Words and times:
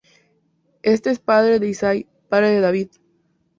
Este 0.81 1.11
es 1.11 1.19
padre 1.19 1.59
de 1.59 1.69
Isaí, 1.69 2.07
padre 2.27 2.49
de 2.49 2.59
David. 2.59 2.87